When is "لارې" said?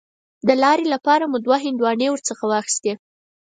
0.63-0.85